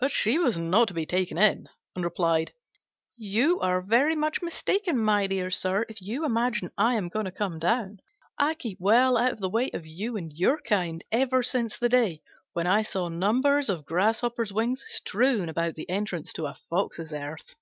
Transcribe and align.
But 0.00 0.10
she 0.10 0.38
was 0.38 0.56
not 0.56 0.88
to 0.88 0.94
be 0.94 1.04
taken 1.04 1.36
in, 1.36 1.68
and 1.94 2.02
replied, 2.02 2.54
"You 3.18 3.60
are 3.60 3.82
very 3.82 4.16
much 4.16 4.40
mistaken, 4.40 4.96
my 4.96 5.26
dear 5.26 5.50
sir, 5.50 5.84
if 5.90 6.00
you 6.00 6.24
imagine 6.24 6.70
I 6.78 6.94
am 6.94 7.10
going 7.10 7.26
to 7.26 7.30
come 7.30 7.58
down: 7.58 7.98
I 8.38 8.54
keep 8.54 8.78
well 8.80 9.18
out 9.18 9.32
of 9.32 9.40
the 9.40 9.50
way 9.50 9.68
of 9.74 9.84
you 9.84 10.16
and 10.16 10.32
your 10.32 10.58
kind 10.62 11.04
ever 11.12 11.42
since 11.42 11.78
the 11.78 11.90
day 11.90 12.22
when 12.54 12.66
I 12.66 12.80
saw 12.82 13.10
numbers 13.10 13.68
of 13.68 13.84
grasshoppers' 13.84 14.54
wings 14.54 14.82
strewn 14.88 15.50
about 15.50 15.74
the 15.74 15.90
entrance 15.90 16.32
to 16.32 16.46
a 16.46 16.54
fox's 16.54 17.12
earth." 17.12 17.54